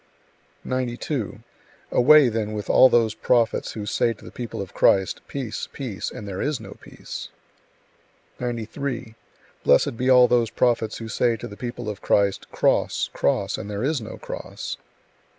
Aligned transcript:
92. 0.63 1.41
Away, 1.91 2.27
then, 2.27 2.53
with 2.53 2.71
all 2.71 2.89
those 2.89 3.13
prophets 3.13 3.73
who 3.73 3.85
say 3.85 4.13
to 4.13 4.25
the 4.25 4.31
people 4.31 4.59
of 4.59 4.73
Christ, 4.73 5.21
"Peace, 5.27 5.69
peace," 5.71 6.09
and 6.09 6.27
there 6.27 6.41
is 6.41 6.59
no 6.59 6.71
peace! 6.81 7.29
93. 8.39 9.13
Blessed 9.63 9.97
be 9.97 10.09
all 10.09 10.27
those 10.27 10.49
prophets 10.49 10.97
who 10.97 11.07
say 11.07 11.37
to 11.37 11.47
the 11.47 11.55
people 11.55 11.87
of 11.87 12.01
Christ, 12.01 12.49
"Cross, 12.51 13.11
cross," 13.13 13.59
and 13.59 13.69
there 13.69 13.83
is 13.83 14.01
no 14.01 14.17
cross! 14.17 14.75